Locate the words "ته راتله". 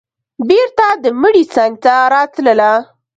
1.83-2.69